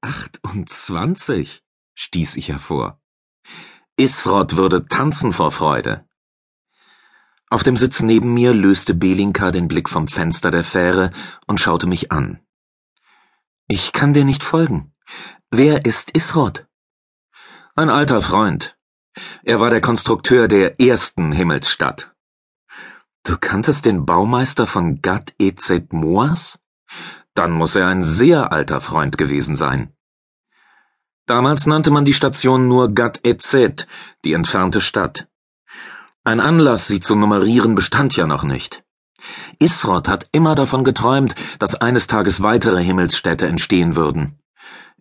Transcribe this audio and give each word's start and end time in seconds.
Achtundzwanzig, 0.00 1.62
stieß 1.94 2.36
ich 2.36 2.48
hervor. 2.48 3.00
Isrod 3.96 4.56
würde 4.56 4.86
tanzen 4.86 5.32
vor 5.32 5.50
Freude. 5.50 6.06
Auf 7.50 7.62
dem 7.62 7.76
Sitz 7.76 8.02
neben 8.02 8.32
mir 8.32 8.54
löste 8.54 8.94
Belinka 8.94 9.50
den 9.50 9.66
Blick 9.66 9.88
vom 9.88 10.06
Fenster 10.06 10.50
der 10.50 10.64
Fähre 10.64 11.10
und 11.46 11.60
schaute 11.60 11.86
mich 11.86 12.12
an. 12.12 12.40
Ich 13.66 13.92
kann 13.92 14.12
dir 14.12 14.24
nicht 14.24 14.44
folgen. 14.44 14.94
Wer 15.50 15.84
ist 15.84 16.10
Isrod? 16.10 16.66
Ein 17.74 17.90
alter 17.90 18.22
Freund. 18.22 18.78
Er 19.42 19.60
war 19.60 19.70
der 19.70 19.80
Konstrukteur 19.80 20.46
der 20.46 20.80
ersten 20.80 21.32
Himmelsstadt. 21.32 22.14
Du 23.24 23.36
kanntest 23.36 23.84
den 23.84 24.06
Baumeister 24.06 24.66
von 24.66 25.02
Gat 25.02 25.34
Ezet 25.38 25.92
Moas? 25.92 26.60
Dann 27.38 27.52
muss 27.52 27.76
er 27.76 27.86
ein 27.86 28.02
sehr 28.02 28.50
alter 28.50 28.80
Freund 28.80 29.16
gewesen 29.16 29.54
sein. 29.54 29.92
Damals 31.26 31.66
nannte 31.66 31.92
man 31.92 32.04
die 32.04 32.18
Station 32.20 32.66
nur 32.66 32.92
Gat 32.92 33.20
Ezet, 33.22 33.86
die 34.24 34.32
entfernte 34.32 34.80
Stadt. 34.80 35.28
Ein 36.24 36.40
Anlass, 36.40 36.88
sie 36.88 36.98
zu 36.98 37.14
nummerieren, 37.14 37.76
bestand 37.76 38.16
ja 38.16 38.26
noch 38.26 38.42
nicht. 38.42 38.82
Isrod 39.60 40.08
hat 40.08 40.26
immer 40.32 40.56
davon 40.56 40.82
geträumt, 40.82 41.36
dass 41.60 41.76
eines 41.76 42.08
Tages 42.08 42.42
weitere 42.42 42.82
Himmelsstädte 42.82 43.46
entstehen 43.46 43.94
würden. 43.94 44.40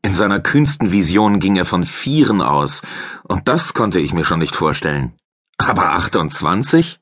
In 0.03 0.13
seiner 0.13 0.39
kühnsten 0.39 0.91
Vision 0.91 1.39
ging 1.39 1.55
er 1.55 1.65
von 1.65 1.85
Vieren 1.85 2.41
aus, 2.43 2.83
und 3.23 3.47
das 3.47 3.73
konnte 3.73 3.99
ich 3.99 4.13
mir 4.13 4.25
schon 4.25 4.39
nicht 4.39 4.55
vorstellen. 4.55 5.13
Aber 5.57 5.93
28? 5.93 6.99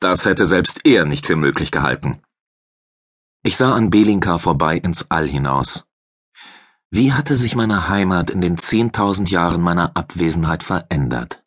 Das 0.00 0.24
hätte 0.24 0.46
selbst 0.46 0.80
er 0.84 1.04
nicht 1.04 1.26
für 1.26 1.36
möglich 1.36 1.72
gehalten. 1.72 2.22
Ich 3.44 3.56
sah 3.56 3.74
an 3.74 3.90
Belinka 3.90 4.38
vorbei 4.38 4.76
ins 4.76 5.10
All 5.10 5.26
hinaus. 5.26 5.84
Wie 6.92 7.12
hatte 7.12 7.34
sich 7.34 7.56
meine 7.56 7.88
Heimat 7.88 8.30
in 8.30 8.40
den 8.40 8.56
zehntausend 8.56 9.32
Jahren 9.32 9.60
meiner 9.60 9.96
Abwesenheit 9.96 10.62
verändert? 10.62 11.42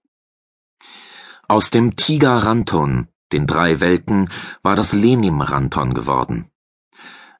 Aus 1.47 1.69
dem 1.69 1.95
Tiger-Ranton, 1.95 3.07
den 3.31 3.47
drei 3.47 3.79
Welten, 3.79 4.29
war 4.61 4.75
das 4.75 4.91
Lenim-Ranton 4.91 5.93
geworden. 5.93 6.51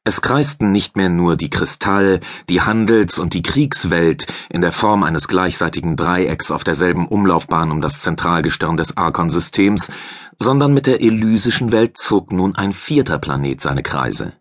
Es 0.06 0.22
kreisten 0.22 0.72
nicht 0.72 0.96
mehr 0.96 1.10
nur 1.10 1.36
die 1.36 1.50
Kristall-, 1.50 2.22
die 2.48 2.62
Handels- 2.62 3.20
und 3.20 3.34
die 3.34 3.42
Kriegswelt 3.42 4.26
in 4.50 4.62
der 4.62 4.72
Form 4.72 5.04
eines 5.04 5.28
gleichseitigen 5.28 5.98
Dreiecks 5.98 6.50
auf 6.50 6.64
derselben 6.64 7.10
Umlaufbahn 7.10 7.72
um 7.72 7.82
das 7.82 8.00
Zentralgestirn 8.00 8.78
des 8.78 8.96
Arkon-Systems, 8.96 9.92
sondern 10.40 10.74
mit 10.74 10.88
der 10.88 11.02
elysischen 11.02 11.74
Welt 11.74 11.98
zog 11.98 12.32
nun 12.32 12.56
ein 12.56 12.72
vierter 12.72 13.20
Planet 13.20 13.60
seine 13.60 13.84
Kreise. 13.84 14.32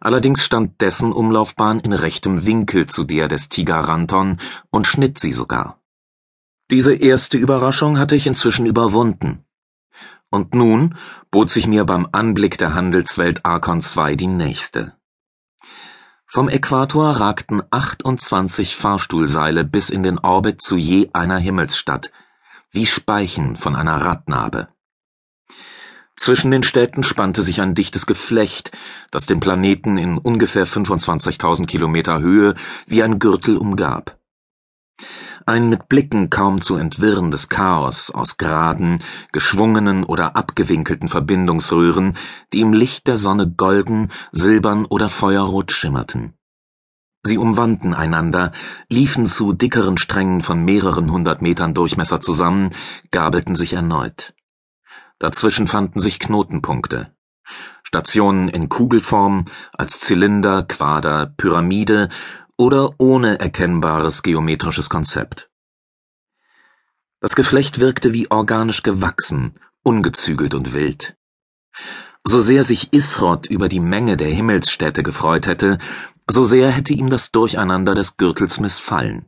Allerdings 0.00 0.44
stand 0.44 0.80
dessen 0.80 1.12
Umlaufbahn 1.12 1.80
in 1.80 1.92
rechtem 1.92 2.44
Winkel 2.44 2.86
zu 2.86 3.04
der 3.04 3.28
des 3.28 3.48
Tigaranton 3.48 4.38
und 4.70 4.86
schnitt 4.86 5.18
sie 5.18 5.32
sogar. 5.32 5.80
Diese 6.70 6.94
erste 6.94 7.38
Überraschung 7.38 7.98
hatte 7.98 8.16
ich 8.16 8.26
inzwischen 8.26 8.66
überwunden. 8.66 9.44
Und 10.30 10.54
nun 10.54 10.96
bot 11.30 11.50
sich 11.50 11.66
mir 11.66 11.84
beim 11.84 12.08
Anblick 12.10 12.58
der 12.58 12.74
Handelswelt 12.74 13.44
Arkon 13.44 13.80
II 13.80 14.16
die 14.16 14.26
nächste. 14.26 14.92
Vom 16.26 16.48
Äquator 16.48 17.12
ragten 17.12 17.62
28 17.70 18.74
Fahrstuhlseile 18.74 19.64
bis 19.64 19.90
in 19.90 20.02
den 20.02 20.18
Orbit 20.18 20.60
zu 20.60 20.76
je 20.76 21.08
einer 21.12 21.38
Himmelsstadt, 21.38 22.10
wie 22.72 22.86
Speichen 22.86 23.56
von 23.56 23.76
einer 23.76 24.04
Radnabe. 24.04 24.68
Zwischen 26.16 26.50
den 26.50 26.62
Städten 26.62 27.04
spannte 27.04 27.42
sich 27.42 27.60
ein 27.60 27.74
dichtes 27.74 28.06
Geflecht, 28.06 28.72
das 29.10 29.26
den 29.26 29.38
Planeten 29.38 29.98
in 29.98 30.16
ungefähr 30.18 30.66
25.000 30.66 31.66
Kilometer 31.66 32.20
Höhe 32.20 32.54
wie 32.86 33.02
ein 33.02 33.18
Gürtel 33.18 33.58
umgab. 33.58 34.18
Ein 35.44 35.68
mit 35.68 35.88
Blicken 35.88 36.28
kaum 36.30 36.60
zu 36.60 36.74
entwirrendes 36.76 37.48
Chaos 37.48 38.10
aus 38.10 38.36
geraden, 38.36 39.00
geschwungenen 39.30 40.02
oder 40.02 40.34
abgewinkelten 40.34 41.08
Verbindungsröhren, 41.08 42.16
die 42.52 42.62
im 42.62 42.72
Licht 42.72 43.06
der 43.06 43.16
Sonne 43.16 43.48
golden, 43.48 44.10
silbern 44.32 44.86
oder 44.86 45.08
feuerrot 45.08 45.70
schimmerten. 45.70 46.32
Sie 47.22 47.38
umwanden 47.38 47.92
einander, 47.92 48.52
liefen 48.88 49.26
zu 49.26 49.52
dickeren 49.52 49.98
Strängen 49.98 50.42
von 50.42 50.64
mehreren 50.64 51.12
hundert 51.12 51.42
Metern 51.42 51.74
Durchmesser 51.74 52.20
zusammen, 52.20 52.70
gabelten 53.10 53.54
sich 53.54 53.72
erneut. 53.72 54.32
Dazwischen 55.18 55.66
fanden 55.66 56.00
sich 56.00 56.18
Knotenpunkte. 56.18 57.14
Stationen 57.82 58.48
in 58.48 58.68
Kugelform, 58.68 59.44
als 59.72 60.00
Zylinder, 60.00 60.64
Quader, 60.64 61.32
Pyramide 61.36 62.08
oder 62.56 62.94
ohne 62.98 63.38
erkennbares 63.40 64.22
geometrisches 64.22 64.90
Konzept. 64.90 65.50
Das 67.20 67.34
Geflecht 67.34 67.80
wirkte 67.80 68.12
wie 68.12 68.30
organisch 68.30 68.82
gewachsen, 68.82 69.58
ungezügelt 69.82 70.54
und 70.54 70.74
wild. 70.74 71.16
So 72.24 72.40
sehr 72.40 72.64
sich 72.64 72.92
Isrod 72.92 73.46
über 73.46 73.68
die 73.68 73.80
Menge 73.80 74.16
der 74.16 74.28
Himmelsstädte 74.28 75.02
gefreut 75.02 75.46
hätte, 75.46 75.78
so 76.28 76.44
sehr 76.44 76.70
hätte 76.70 76.92
ihm 76.92 77.08
das 77.08 77.30
Durcheinander 77.30 77.94
des 77.94 78.16
Gürtels 78.16 78.60
missfallen. 78.60 79.26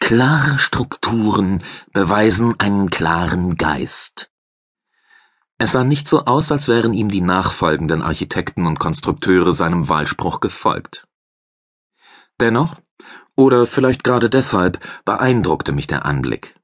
Klare 0.00 0.58
Strukturen 0.58 1.62
beweisen 1.92 2.58
einen 2.58 2.90
klaren 2.90 3.56
Geist. 3.56 4.31
Es 5.62 5.70
sah 5.70 5.84
nicht 5.84 6.08
so 6.08 6.24
aus, 6.24 6.50
als 6.50 6.66
wären 6.66 6.92
ihm 6.92 7.08
die 7.08 7.20
nachfolgenden 7.20 8.02
Architekten 8.02 8.66
und 8.66 8.80
Konstrukteure 8.80 9.52
seinem 9.52 9.88
Wahlspruch 9.88 10.40
gefolgt. 10.40 11.06
Dennoch, 12.40 12.80
oder 13.36 13.68
vielleicht 13.68 14.02
gerade 14.02 14.28
deshalb, 14.28 14.80
beeindruckte 15.04 15.70
mich 15.70 15.86
der 15.86 16.04
Anblick. 16.04 16.58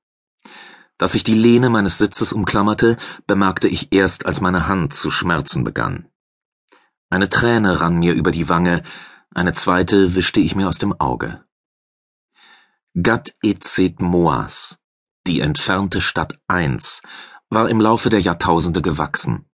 Dass 0.97 1.13
sich 1.13 1.23
die 1.23 1.37
Lehne 1.37 1.71
meines 1.71 1.99
Sitzes 1.99 2.33
umklammerte, 2.33 2.97
bemerkte 3.29 3.69
ich 3.69 3.93
erst, 3.93 4.27
als 4.27 4.41
meine 4.41 4.67
Hand 4.67 4.95
zu 4.95 5.13
schmerzen 5.13 5.63
begann. 5.63 6.09
Eine 7.09 7.29
Träne 7.29 7.81
rann 7.81 8.01
mir 8.01 8.15
über 8.15 8.33
die 8.33 8.49
Wange, 8.49 8.83
eine 9.33 9.53
zweite 9.53 10.17
wischte 10.17 10.41
ich 10.41 10.57
mir 10.57 10.67
aus 10.67 10.79
dem 10.79 11.01
Auge. 11.01 11.45
Gat 13.01 13.33
Ezet 13.45 14.03
Moas, 14.03 14.81
die 15.29 15.39
entfernte 15.39 16.01
Stadt 16.01 16.41
1, 16.49 17.01
war 17.51 17.69
im 17.69 17.81
Laufe 17.81 18.11
der 18.11 18.21
Jahrtausende 18.21 18.83
gewachsen. 18.83 19.47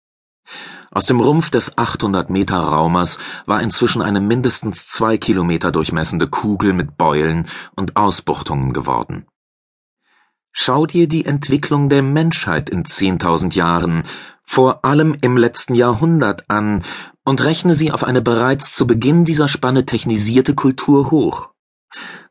Aus 0.90 1.06
dem 1.06 1.20
Rumpf 1.20 1.48
des 1.48 1.78
800 1.78 2.28
Meter 2.28 2.58
Raumers 2.58 3.18
war 3.46 3.62
inzwischen 3.62 4.02
eine 4.02 4.20
mindestens 4.20 4.88
zwei 4.88 5.16
Kilometer 5.16 5.72
durchmessende 5.72 6.28
Kugel 6.28 6.74
mit 6.74 6.98
Beulen 6.98 7.48
und 7.74 7.96
Ausbuchtungen 7.96 8.72
geworden. 8.72 9.26
Schau 10.52 10.84
dir 10.84 11.08
die 11.08 11.24
Entwicklung 11.24 11.88
der 11.88 12.02
Menschheit 12.02 12.68
in 12.68 12.84
10.000 12.84 13.54
Jahren, 13.54 14.02
vor 14.44 14.84
allem 14.84 15.16
im 15.22 15.38
letzten 15.38 15.74
Jahrhundert 15.74 16.50
an, 16.50 16.84
und 17.24 17.42
rechne 17.42 17.74
sie 17.74 17.90
auf 17.90 18.04
eine 18.04 18.20
bereits 18.20 18.74
zu 18.74 18.86
Beginn 18.86 19.24
dieser 19.24 19.48
Spanne 19.48 19.86
technisierte 19.86 20.54
Kultur 20.54 21.10
hoch. 21.10 21.51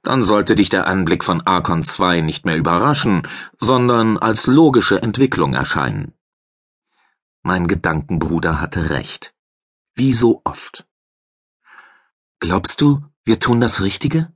Dann 0.03 0.23
sollte 0.23 0.55
dich 0.55 0.69
der 0.69 0.87
Anblick 0.87 1.23
von 1.23 1.41
Arkon 1.41 1.83
II 1.83 2.21
nicht 2.21 2.45
mehr 2.45 2.57
überraschen, 2.57 3.27
sondern 3.59 4.17
als 4.17 4.47
logische 4.47 5.01
Entwicklung 5.01 5.53
erscheinen. 5.53 6.13
Mein 7.43 7.67
Gedankenbruder 7.67 8.61
hatte 8.61 8.89
recht. 8.89 9.33
Wie 9.95 10.13
so 10.13 10.41
oft. 10.43 10.87
Glaubst 12.39 12.81
du, 12.81 13.03
wir 13.23 13.39
tun 13.39 13.61
das 13.61 13.81
Richtige? 13.81 14.31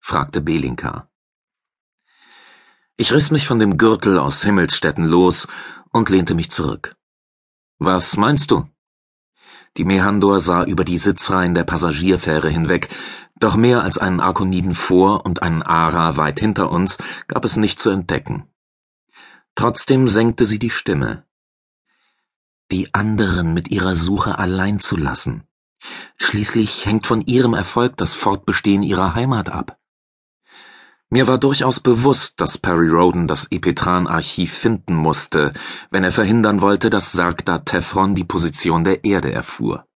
fragte 0.00 0.40
Belinka. 0.40 1.10
Ich 2.96 3.12
riss 3.12 3.30
mich 3.30 3.46
von 3.46 3.58
dem 3.58 3.78
Gürtel 3.78 4.18
aus 4.18 4.42
Himmelsstätten 4.42 5.06
los 5.06 5.48
und 5.90 6.10
lehnte 6.10 6.34
mich 6.34 6.50
zurück. 6.50 6.96
Was 7.78 8.16
meinst 8.16 8.50
du? 8.50 8.68
Die 9.76 9.84
Mehandor 9.84 10.40
sah 10.40 10.64
über 10.64 10.84
die 10.84 10.98
Sitzreihen 10.98 11.54
der 11.54 11.64
Passagierfähre 11.64 12.50
hinweg, 12.50 12.88
doch 13.40 13.56
mehr 13.56 13.82
als 13.82 13.98
einen 13.98 14.20
Arkoniden 14.20 14.74
vor 14.74 15.26
und 15.26 15.42
einen 15.42 15.62
Ara 15.62 16.16
weit 16.16 16.40
hinter 16.40 16.70
uns 16.70 16.98
gab 17.26 17.44
es 17.44 17.56
nicht 17.56 17.80
zu 17.80 17.90
entdecken. 17.90 18.46
Trotzdem 19.54 20.08
senkte 20.08 20.46
sie 20.46 20.58
die 20.58 20.70
Stimme 20.70 21.24
die 22.70 22.94
anderen 22.94 23.52
mit 23.54 23.70
ihrer 23.70 23.96
Suche 23.96 24.38
allein 24.38 24.80
zu 24.80 24.96
lassen. 24.96 25.44
Schließlich 26.16 26.86
hängt 26.86 27.06
von 27.06 27.22
ihrem 27.22 27.54
Erfolg 27.54 27.96
das 27.96 28.14
Fortbestehen 28.14 28.82
ihrer 28.82 29.14
Heimat 29.14 29.48
ab. 29.48 29.78
Mir 31.08 31.26
war 31.26 31.38
durchaus 31.38 31.80
bewusst, 31.80 32.40
dass 32.40 32.58
Perry 32.58 32.88
Roden 32.88 33.26
das 33.26 33.50
Epetran-Archiv 33.50 34.52
finden 34.52 34.94
musste, 34.94 35.52
wenn 35.90 36.04
er 36.04 36.12
verhindern 36.12 36.60
wollte, 36.60 36.88
dass 36.88 37.10
Sargda 37.10 37.58
Tefron 37.58 38.14
die 38.14 38.24
Position 38.24 38.84
der 38.84 39.04
Erde 39.04 39.32
erfuhr. 39.32 39.86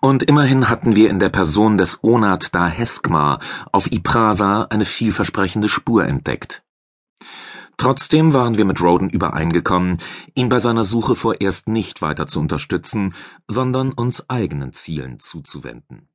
Und 0.00 0.22
immerhin 0.22 0.68
hatten 0.68 0.94
wir 0.94 1.10
in 1.10 1.18
der 1.18 1.28
Person 1.28 1.76
des 1.78 2.02
Onat 2.04 2.54
da 2.54 2.68
Heskmar 2.68 3.40
auf 3.72 3.90
Iprasa 3.90 4.64
eine 4.70 4.84
vielversprechende 4.84 5.68
Spur 5.68 6.04
entdeckt. 6.04 6.62
Trotzdem 7.76 8.32
waren 8.32 8.56
wir 8.56 8.64
mit 8.64 8.80
Roden 8.80 9.08
übereingekommen, 9.08 9.98
ihn 10.34 10.48
bei 10.48 10.58
seiner 10.58 10.84
Suche 10.84 11.14
vorerst 11.14 11.68
nicht 11.68 12.02
weiter 12.02 12.26
zu 12.26 12.40
unterstützen, 12.40 13.14
sondern 13.46 13.92
uns 13.92 14.28
eigenen 14.28 14.72
Zielen 14.72 15.20
zuzuwenden 15.20 16.07